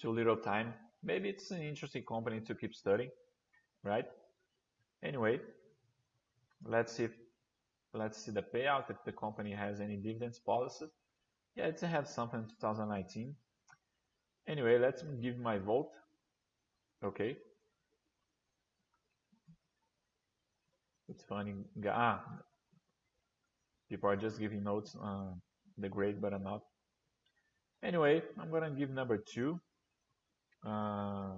[0.00, 0.72] Too little time
[1.06, 3.10] maybe it's an interesting company to keep studying,
[3.84, 4.06] right?
[5.02, 5.40] Anyway,
[6.64, 7.12] let's see if,
[7.94, 10.86] let's see the payout if the company has any dividends policy.
[11.54, 13.34] Yeah, it has something in 2019.
[14.48, 15.90] Anyway, let's give my vote.
[17.04, 17.36] Okay.
[21.08, 21.54] It's funny.
[21.88, 22.24] Ah,
[23.88, 25.34] people are just giving notes on uh,
[25.78, 26.62] the grade, but I'm not.
[27.82, 29.60] Anyway, I'm gonna give number two.
[30.66, 31.30] Uh,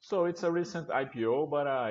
[0.00, 1.90] so it's a recent IPO, but uh,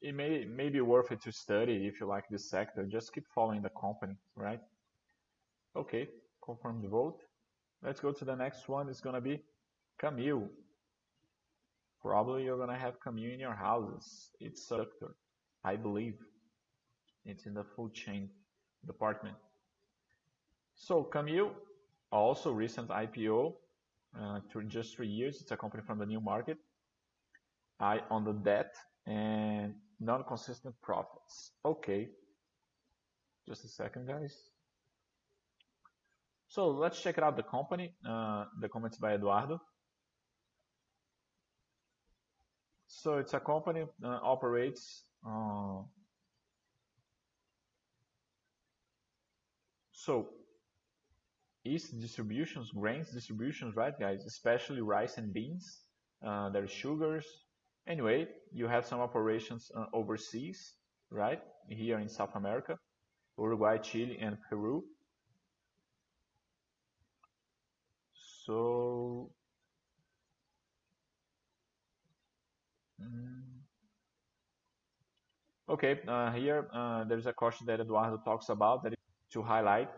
[0.00, 2.86] it may, may be worth it to study if you like this sector.
[2.86, 4.60] Just keep following the company, right?
[5.76, 6.08] Okay,
[6.44, 7.18] confirm the vote.
[7.82, 8.88] Let's go to the next one.
[8.88, 9.42] It's gonna be
[10.00, 10.48] Camil.
[12.00, 14.30] Probably you're gonna have Camil in your houses.
[14.38, 15.14] It's a sector.
[15.64, 16.16] I believe
[17.24, 18.30] it's in the food chain
[18.86, 19.36] department.
[20.74, 21.50] So Camil,
[22.10, 23.54] also recent IPO,
[24.18, 25.40] uh, just three years.
[25.40, 26.58] It's a company from the new market.
[27.78, 28.74] I on the debt
[29.06, 31.52] and non-consistent profits.
[31.64, 32.08] Okay,
[33.46, 34.34] just a second, guys.
[36.48, 37.94] So let's check out the company.
[38.06, 39.60] Uh, the comments by Eduardo.
[42.88, 45.04] So it's a company uh, operates
[49.92, 50.28] so
[51.64, 54.24] yeast distributions, grains distributions, right, guys?
[54.26, 55.80] Especially rice and beans.
[56.26, 57.26] Uh, there's sugars.
[57.86, 60.74] Anyway, you have some operations uh, overseas,
[61.10, 61.40] right?
[61.68, 62.76] Here in South America,
[63.38, 64.84] Uruguay, Chile, and Peru.
[68.44, 69.32] So,
[72.98, 73.29] mm,
[75.70, 78.94] Okay, uh, here uh, there's a question that Eduardo talks about that
[79.32, 79.88] to highlight.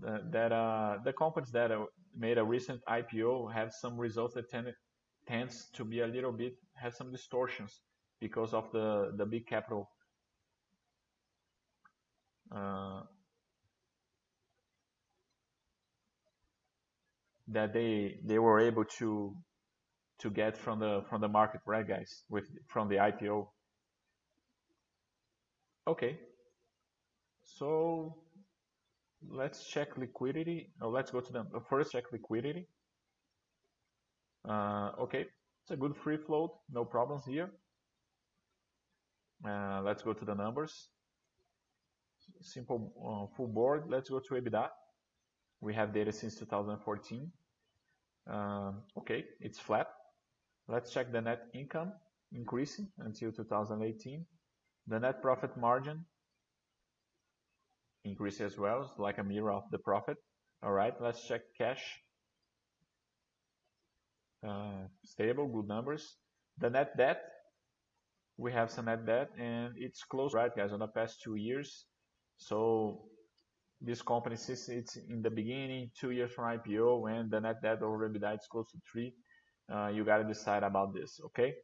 [0.00, 1.72] that uh, the companies that
[2.16, 4.72] made a recent IPO have some results that tend,
[5.26, 7.80] tends to be a little bit have some distortions
[8.20, 9.90] because of the the big capital
[17.48, 19.34] that they they were able to
[20.20, 22.22] to get from the from the market, right, guys?
[22.30, 23.48] With from the IPO.
[25.86, 26.18] Okay.
[27.42, 28.16] So
[29.28, 30.70] let's check liquidity.
[30.80, 32.68] Oh, let's go to the first check liquidity.
[34.48, 35.26] Uh, okay,
[35.62, 37.50] it's a good free float, no problems here.
[39.46, 40.88] Uh, let's go to the numbers.
[42.40, 43.84] Simple uh, full board.
[43.88, 44.68] Let's go to EBITDA.
[45.60, 47.30] We have data since 2014.
[48.28, 49.88] Um, okay, it's flat.
[50.68, 51.92] Let's check the net income
[52.32, 54.24] increasing until 2018.
[54.86, 56.04] The net profit margin
[58.04, 60.16] increase as well, it's like a mirror of the profit.
[60.62, 61.82] All right, let's check cash.
[64.46, 66.16] Uh, stable, good numbers.
[66.58, 67.22] The net debt,
[68.36, 71.86] we have some net debt and it's close, right guys, on the past two years.
[72.36, 73.04] So
[73.80, 77.82] this company, since it's in the beginning, two years from IPO, and the net debt
[77.82, 79.14] over EBITDA is close to three,
[79.72, 81.54] uh, you got to decide about this, okay?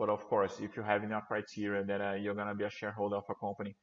[0.00, 2.70] But of course, if you have enough criteria that uh, you're going to be a
[2.70, 3.76] shareholder of a company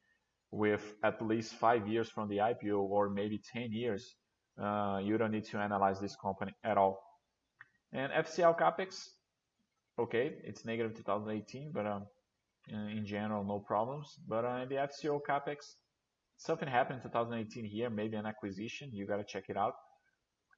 [0.50, 4.16] with at least five years from the IPO or maybe 10 years,
[4.60, 6.98] uh, you don't need to analyze this company at all.
[7.92, 9.10] And FCL CAPEX,
[9.96, 12.06] okay, it's negative 2018, but um,
[12.68, 14.16] in general, no problems.
[14.26, 15.58] But uh, in the FCO CAPEX,
[16.36, 19.74] something happened in 2018 here, maybe an acquisition, you got to check it out.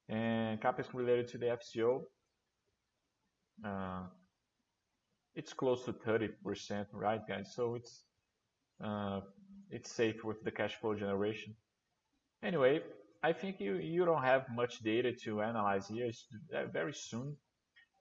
[0.09, 2.01] And CAPEX related to the FCO,
[3.63, 4.07] uh,
[5.35, 7.53] it's close to 30%, right guys?
[7.55, 8.03] So it's
[8.83, 9.21] uh,
[9.69, 11.55] it's safe with the cash flow generation.
[12.43, 12.81] Anyway,
[13.23, 16.07] I think you, you don't have much data to analyze here.
[16.07, 16.25] It's
[16.73, 17.37] very soon.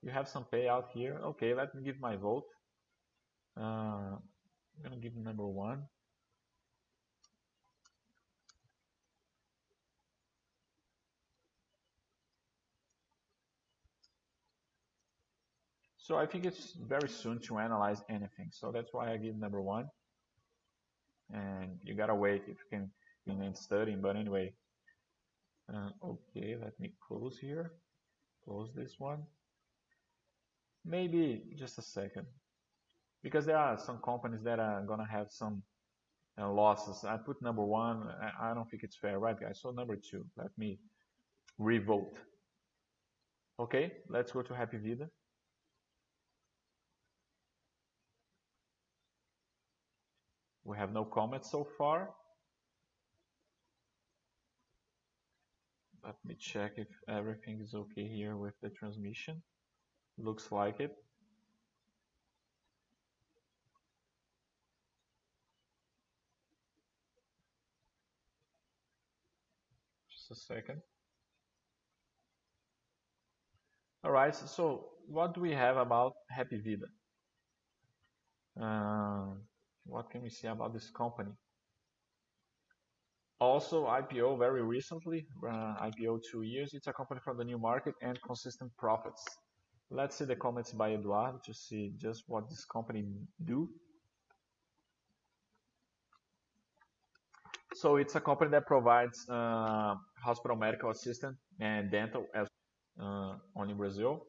[0.03, 1.21] You have some payout here.
[1.25, 2.45] Okay, let me give my vote.
[3.57, 5.83] Uh, I'm gonna give number one.
[16.11, 18.49] So I think it's very soon to analyze anything.
[18.51, 19.89] So that's why I give number one.
[21.33, 22.91] And you gotta wait if you can
[23.27, 24.01] remain studying.
[24.01, 24.53] But anyway
[25.73, 27.75] uh, okay let me close here.
[28.45, 29.23] Close this one.
[30.85, 32.27] Maybe just a second.
[33.23, 35.63] Because there are some companies that are gonna have some
[36.41, 37.05] uh, losses.
[37.05, 38.09] I put number one.
[38.21, 39.21] I, I don't think it's fair.
[39.21, 39.61] Right guys?
[39.63, 40.27] So number two.
[40.37, 40.81] Let me
[41.57, 42.17] revote
[43.61, 45.07] okay let's go to Hapvida
[50.71, 52.11] We have no comments so far.
[56.05, 59.43] Let me check if everything is okay here with the transmission.
[60.17, 60.93] Looks like it.
[70.09, 70.83] Just a second.
[74.07, 76.87] Alright, so what do we have about Hapvida?
[78.61, 79.35] Uh,
[79.91, 81.33] what can we say about this company?
[83.41, 86.75] Also IPO very recently, uh, IPO two years.
[86.75, 89.25] It's a company from the new market and consistent profits.
[89.91, 93.05] Let's see the comments by Eduardo to see just what this company
[93.45, 93.69] do.
[97.75, 102.47] So it's a company that provides uh, hospital medical assistant and dental as
[103.03, 104.27] uh, only Brazil.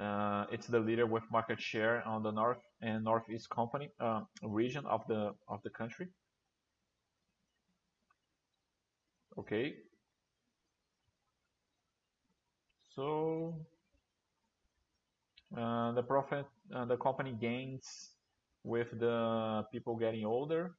[0.00, 4.84] Uh, it's the leader with market share on the north and northeast company uh, region
[4.86, 6.08] of the of the country.
[9.38, 9.74] Okay.
[12.94, 13.56] So
[15.56, 18.10] uh, the profit, uh, the company gains
[18.62, 20.74] with the people getting older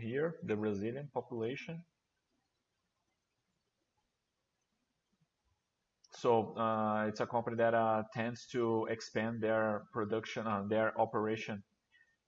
[0.00, 1.82] here, the Brazilian population.
[6.24, 11.62] So uh, it's a company that uh, tends to expand their production, uh, their operation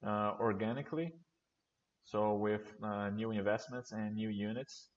[0.06, 1.14] uh, organically.
[2.04, 2.74] So with
[3.14, 4.90] new investments and new units.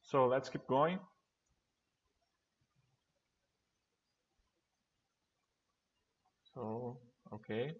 [0.00, 0.98] So let's keep going.
[6.58, 6.98] So,
[7.32, 7.72] okay.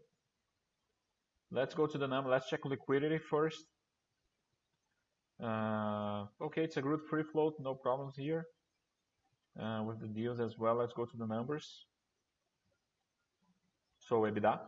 [1.50, 2.30] Let's go to the number.
[2.30, 3.64] Let's check liquidity first.
[5.42, 8.46] Uh, okay, it's a good free float, no problems here
[9.60, 10.74] uh, with the deals as well.
[10.74, 11.86] Let's go to the numbers.
[14.00, 14.58] So EBITDA,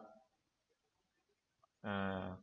[1.86, 2.34] uh,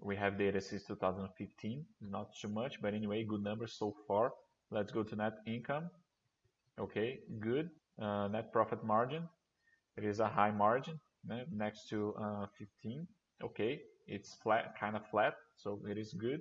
[0.00, 4.32] we have data since 2015, not too much, but anyway, good numbers so far.
[4.70, 5.90] Let's go to net income.
[6.80, 7.68] Okay, good.
[8.00, 9.28] Uh, net profit margin,
[9.96, 10.98] it is a high margin
[11.52, 13.06] next to uh, 15.
[13.42, 16.40] Okay, it's flat, kind of flat, so it is good.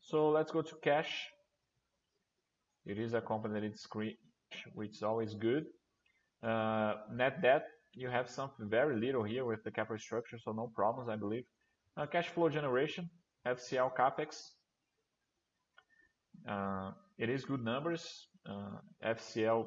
[0.00, 1.26] So let's go to cash.
[2.86, 3.86] It is a company that it's
[4.74, 5.66] which is always good.
[6.42, 10.70] Uh, net debt, you have something very little here with the capital structure, so no
[10.74, 11.44] problems, I believe.
[11.96, 13.10] Uh, cash flow generation,
[13.46, 14.36] FCL capex.
[16.48, 18.28] Uh, it is good numbers.
[18.48, 19.66] Uh, FCL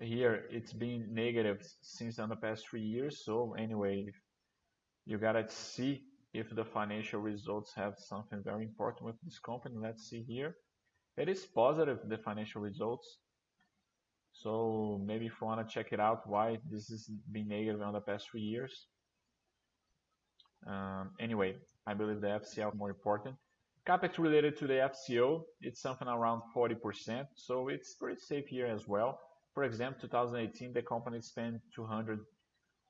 [0.00, 3.24] here, it's been negative since in the past three years.
[3.24, 4.06] So anyway,
[5.06, 9.76] you gotta see if the financial results have something very important with this company.
[9.78, 10.56] Let's see here.
[11.16, 13.18] It is positive, the financial results.
[14.32, 17.92] So maybe if you want to check it out, why this has been negative in
[17.92, 18.86] the past three years.
[20.66, 23.34] Um, anyway, I believe the FCL more important.
[23.86, 28.86] Capex related to the FCO, it's something around 40%, so it's pretty safe here as
[28.86, 29.18] well.
[29.54, 32.20] For example, 2018, the company spent 200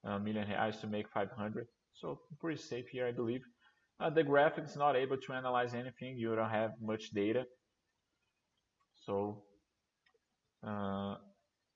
[0.07, 3.43] uh, reais to make 500, so pretty safe here, I believe.
[3.99, 7.45] Uh, the graphic is not able to analyze anything, you don't have much data.
[8.95, 9.43] So
[10.67, 11.17] uh,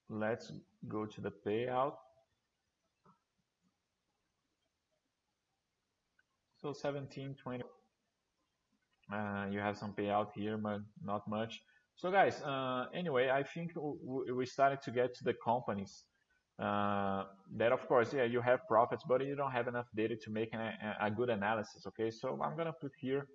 [0.08, 0.52] let's
[0.88, 1.94] go to the payout.
[6.60, 7.62] So 17, 20.
[9.12, 11.60] Uh, you have some payout here, but not much.
[11.96, 16.04] So guys, uh, anyway, I think we started to get to the companies
[16.58, 17.24] uh,
[17.56, 20.52] that, of course, yeah, you have profits, but you don't have enough data to make
[20.54, 21.86] a, a good analysis.
[21.86, 23.26] Okay, so I'm gonna put here.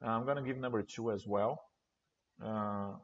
[0.00, 1.60] I'm gonna give number two as well.
[2.44, 2.94] Uh,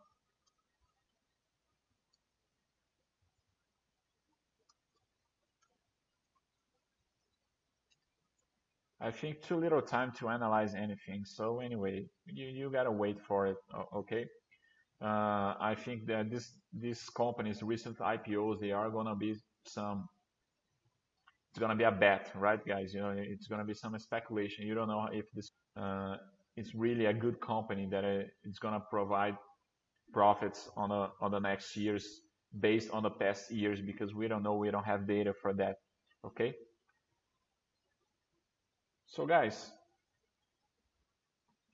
[9.01, 11.25] I think too little time to analyze anything.
[11.25, 13.57] So anyway, you, you gotta wait for it.
[13.95, 14.27] Okay.
[15.01, 19.37] Uh, I think that this these companies recent IPOs they are gonna be
[19.67, 20.09] some.
[21.51, 22.93] It's gonna be a bet, right, guys?
[22.93, 24.67] You know, it's gonna be some speculation.
[24.67, 26.17] You don't know if this uh,
[26.57, 29.37] it's really a good company that uh, it's gonna provide
[30.13, 32.21] profits on a, on the next years
[32.61, 34.55] based on the past years because we don't know.
[34.57, 35.77] We don't have data for that.
[36.27, 36.55] Okay.
[39.07, 39.71] So guys,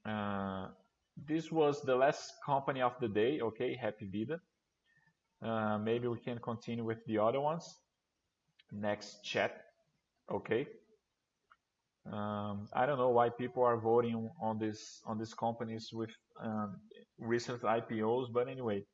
[0.05, 0.69] uh,
[1.17, 3.41] this was the last company of the day.
[3.41, 4.39] Okay, Hapvida.
[5.43, 7.65] Uh, maybe we can continue with the other ones.
[8.73, 9.65] Next chat.
[10.31, 10.67] Okay.
[12.11, 16.11] Um, I don't know why people are voting on this on these companies with
[16.43, 16.77] um,
[17.19, 18.85] recent IPOs, but anyway,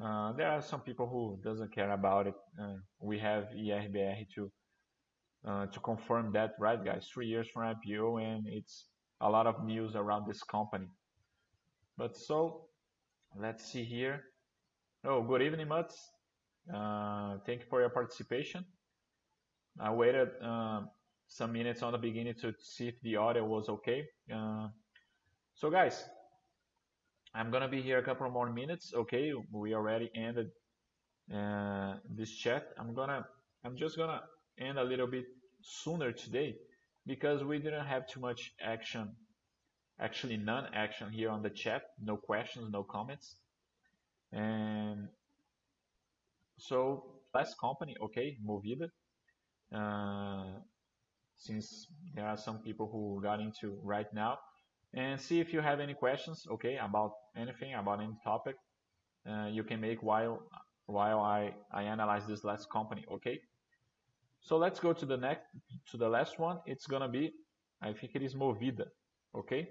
[0.00, 2.34] uh, there are some people who doesn't care about it.
[2.60, 4.50] Uh, we have IRBR to
[5.46, 7.08] uh, to confirm that, right, guys?
[7.12, 8.86] Three years from IPO, and it's
[9.20, 10.86] a lot of news around this company.
[11.96, 12.68] But so,
[13.36, 14.22] let's see here.
[15.04, 16.10] Oh, good evening, Mats.
[16.72, 18.64] Uh, thank you for your participation.
[19.80, 20.82] I waited uh,
[21.26, 24.04] some minutes on the beginning to see if the audio was okay.
[24.32, 24.68] Uh,
[25.54, 26.04] so, guys,
[27.34, 28.92] I'm gonna be here a couple more minutes.
[28.94, 30.50] Okay, we already ended
[31.34, 32.68] uh, this chat.
[32.78, 33.26] I'm gonna,
[33.64, 34.22] I'm just gonna
[34.58, 35.26] end a little bit
[35.60, 36.56] sooner today
[37.08, 39.16] because we didn't have too much action,
[40.00, 43.36] actually none action here on the chat, no questions, no comments.
[44.32, 45.08] And
[46.58, 47.04] so
[47.34, 48.88] last company, okay, Movida.
[49.74, 50.60] Uh,
[51.36, 54.38] since there are some people who got into right now
[54.94, 58.56] and see if you have any questions, okay, about anything, about any topic,
[59.30, 60.40] uh, you can make while
[60.86, 63.40] while I, I analyze this last company, okay?
[64.40, 65.46] So let's go to the next,
[65.90, 66.58] to the last one.
[66.66, 67.32] It's gonna be,
[67.82, 68.86] I think it is Movida,
[69.36, 69.68] okay?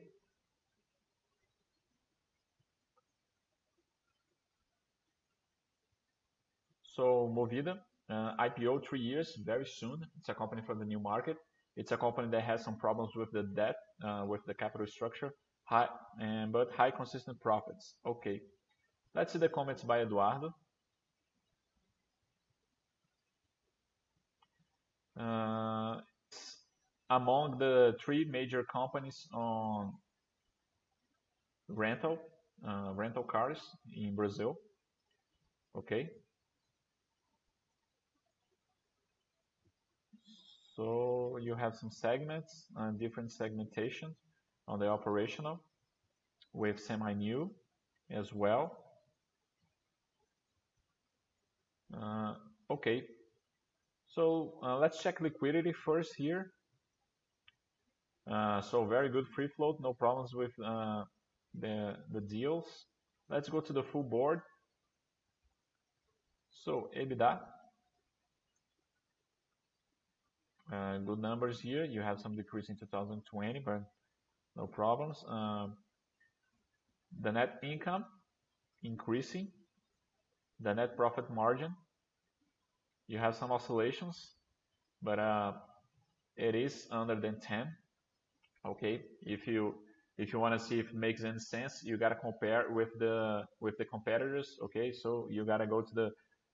[6.83, 7.77] So Movida,
[8.09, 10.05] uh, IPO three years, very soon.
[10.19, 11.37] It's a company for the new market.
[11.75, 15.31] It's a company that has some problems with the debt, uh, with the capital structure,
[15.65, 15.87] high,
[16.51, 17.97] but high consistent profits.
[18.05, 18.41] Okay.
[19.13, 20.53] Let's see the comments by Eduardo.
[27.09, 29.93] Among the three major companies on
[31.69, 32.19] rental
[32.67, 33.59] uh, rental cars
[33.95, 34.57] in Brazil.
[35.77, 36.09] Okay.
[40.75, 44.15] So you have some segments and different segmentation
[44.67, 45.59] on the operational.
[46.53, 47.51] with semi-new
[48.11, 48.77] as well.
[51.93, 52.35] Uh,
[52.69, 53.03] okay,
[54.17, 56.51] so uh, let's check liquidity first here.
[58.29, 61.03] Uh, so very good free float, no problems with uh,
[61.59, 62.65] the, the deals.
[63.29, 64.41] Let's go to the full board.
[66.49, 67.39] So EBITDA,
[70.73, 71.85] uh, good numbers here.
[71.85, 73.83] You have some decrease in 2020, but
[74.55, 75.23] no problems.
[75.29, 75.77] Um,
[77.21, 78.05] the net income
[78.81, 79.49] increasing,
[80.59, 81.75] the net profit margin.
[83.07, 84.33] You have some oscillations,
[85.01, 85.53] but uh,
[86.35, 87.67] it is under than 10.
[88.65, 89.75] Okay, if you
[90.17, 93.43] if you want to see if it makes any sense, you gotta compare with the
[93.61, 94.57] with the competitors.
[94.63, 96.11] Okay, so you gotta go to the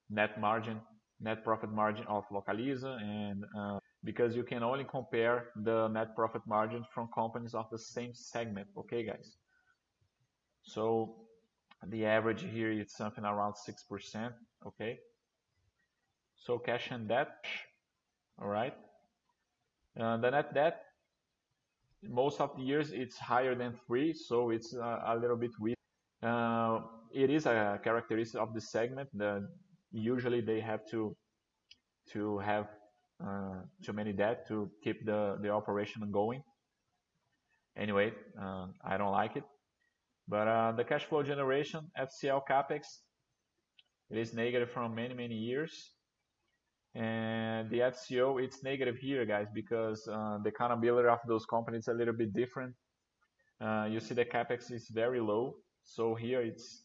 [0.09, 0.79] net margin,
[1.19, 6.41] net profit margin of Localiza, and uh, because you can only compare the net profit
[6.45, 8.67] margin from companies of the same segment.
[8.77, 9.37] Okay, guys.
[10.61, 11.15] So
[11.87, 14.33] the average here is something around six percent.
[14.67, 14.99] Okay.
[16.45, 17.29] So cash and debt.
[18.41, 18.73] All right.
[19.97, 20.83] Uh, the net debt
[22.03, 25.77] most of the years it's higher than three, so it's uh, a little bit weak.
[26.21, 26.81] Uh,
[27.13, 29.47] it is a characteristic of the segment that
[29.93, 31.15] usually they have to
[32.11, 32.67] to have
[33.25, 36.43] uh, too many debt to keep the the operation going.
[37.77, 39.45] Anyway, uh, I don't like it.
[40.27, 42.81] But uh, the cash flow generation, FCL capex,
[44.09, 45.92] it is negative from many many years
[46.95, 51.93] and the FCO it's negative here guys because uh, the accountability of those companies a
[51.93, 52.73] little bit different.
[53.59, 55.55] Uh, you see the capex is very low.
[55.83, 56.83] So here it's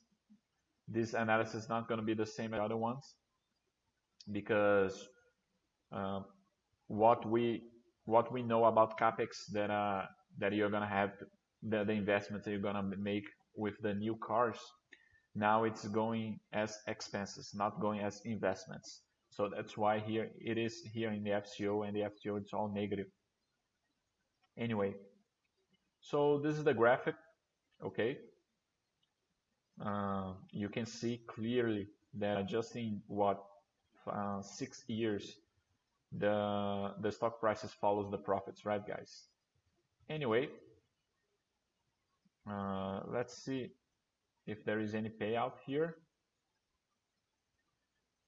[0.87, 3.17] this analysis is not going to be the same as other ones
[4.33, 5.09] because
[5.93, 6.21] uh,
[6.87, 7.63] what we
[8.05, 10.03] what we know about capex that uh,
[10.39, 11.11] that you're going to have
[11.63, 13.25] the, the investments that you're going to make
[13.57, 14.59] with the new cars
[15.35, 20.83] now it's going as expenses not going as investments so that's why here it is
[20.93, 23.07] here in the FCO and the FCO it's all negative.
[24.57, 24.95] Anyway,
[26.01, 27.15] so this is the graphic,
[27.85, 28.19] okay?
[29.85, 33.45] Uh, you can see clearly that just in what
[34.11, 35.37] uh, six years
[36.11, 39.25] the the stock prices follows the profits, right, guys?
[40.09, 40.49] Anyway,
[42.51, 43.71] uh, let's see
[44.47, 45.97] if there is any payout here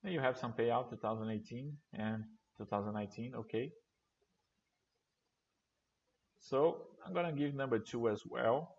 [0.05, 2.25] you have some payout 2018 and
[2.59, 3.73] 2019 okay.
[6.41, 8.77] So I'm gonna give number two as well.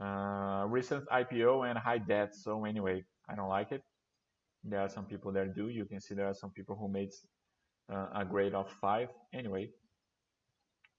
[0.00, 3.82] Uh, recent IPO and high debt so anyway I don't like it.
[4.64, 5.68] There are some people that do.
[5.68, 7.10] You can see there are some people who made
[7.92, 9.70] uh, a grade of 5 anyway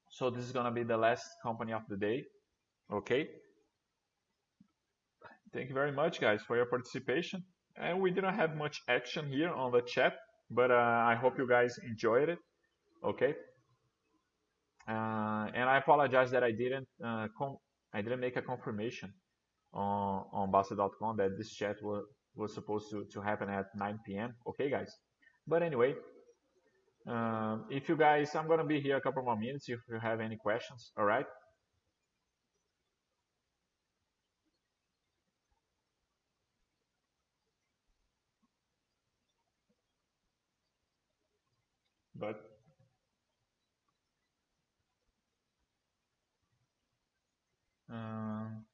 [0.09, 2.23] so this is gonna be the last company of the day.
[2.91, 3.27] Okay.
[5.53, 7.43] Thank you very much, guys, for your participation.
[7.75, 10.13] And we didn't have much action here on the chat,
[10.51, 12.39] but uh, I hope you guys enjoyed it.
[13.03, 13.33] Okay.
[14.87, 17.27] Uh, and I apologize that I didn't uh,
[17.93, 19.13] I didn't make a confirmation
[19.73, 22.05] on on Bastter.com that this chat was
[22.35, 24.33] was supposed to, to happen at 9 p.m.
[24.47, 24.91] Okay, guys.
[25.47, 25.95] But anyway,
[27.09, 29.99] um, if you guys, I'm going to be here a couple more minutes if you
[29.99, 31.25] have any questions, all right?
[42.15, 42.39] But
[47.89, 48.65] um,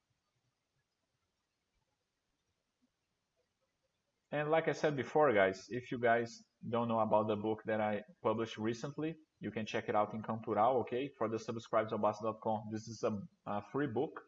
[4.35, 7.79] and like I said before, guys, if you guys don't know about the book that
[7.79, 11.09] I published recently, you can check it out in Campural, okay?
[11.17, 13.17] For the subscribers of Bastter.com, this is a,
[13.47, 14.19] a, free book.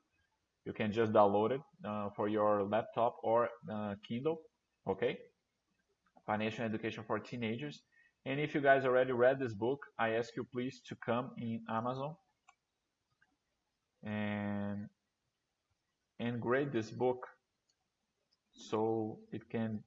[0.65, 4.37] You can just download it uh, for your laptop or uh, Kindle,
[4.89, 5.17] okay?
[6.25, 7.81] Financial Education for Teenagers.
[8.25, 11.61] And if you guys already read this book, I ask you please to come in
[11.69, 12.15] Amazon
[14.03, 14.87] and
[16.19, 17.27] and grade this book
[18.53, 19.83] so it can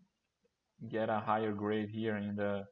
[0.88, 2.64] get a higher grade here in the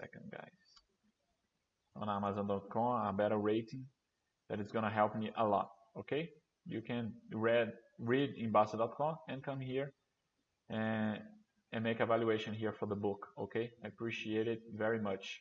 [0.00, 0.50] second guys.
[1.96, 3.86] On amazon.com a better rating
[4.48, 6.28] that is going to help me a lot okay?
[6.66, 9.92] You can read read in Bastter.com and come here
[10.70, 11.18] and
[11.72, 13.70] and make evaluation here for the book okay?
[13.84, 15.40] I appreciate it very much.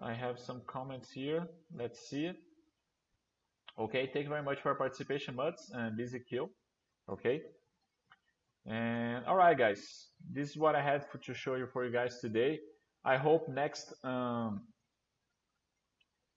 [0.00, 1.48] I have some comments here.
[1.74, 2.36] Let's see it.
[3.78, 6.50] Okay thank you very much for participation Muds and Busy Kill
[7.08, 7.42] okay
[8.66, 11.92] And all right, guys, this is what I had for, to show you for you
[11.92, 12.60] guys today.
[13.04, 14.62] I hope next, um,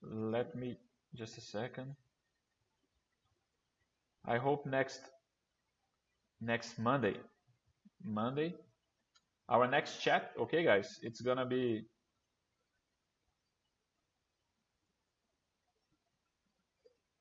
[0.02, 0.78] let me
[1.16, 1.96] just a second.
[4.26, 5.02] I hope next
[6.40, 7.16] next Monday,
[8.04, 8.56] Monday,
[9.50, 10.32] our next chat.
[10.40, 11.86] Okay, guys, it's gonna be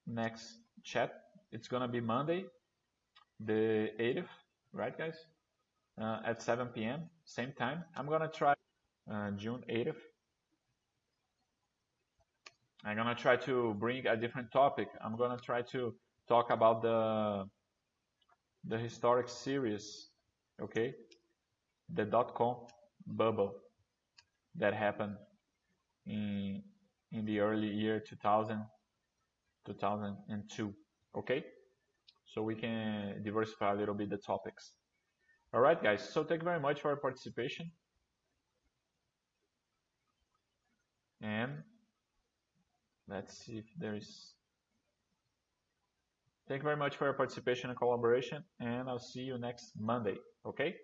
[0.07, 1.23] next chat.
[1.53, 2.45] It's gonna be Monday,
[3.39, 4.29] the 8th,
[4.73, 5.17] right, guys?
[6.01, 7.11] Uh, at 7 p.m.
[7.25, 7.85] same time.
[7.97, 8.55] I'm gonna try
[9.13, 9.99] uh, June 8th.
[12.85, 14.89] I'm gonna try to bring a different topic.
[15.05, 15.95] I'm gonna try to
[16.29, 17.45] talk about the
[18.65, 20.11] the historic series,
[20.63, 20.95] okay?
[21.95, 22.67] The dot com
[23.07, 23.55] bubble
[24.57, 25.17] that happened
[26.07, 26.63] in
[27.13, 28.65] in the early year 2000
[29.67, 30.75] 2002,
[31.17, 31.45] okay?
[32.33, 34.73] So we can diversify a little bit the topics.
[35.53, 36.09] All right, guys.
[36.09, 37.71] So thank you very much for your participation.
[41.21, 41.63] And
[43.09, 44.35] let's see if there is
[46.51, 50.17] Thank you very much for your participation and collaboration, and I'll see you next Monday.
[50.45, 50.75] Okay?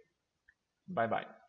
[0.87, 1.46] Bye bye.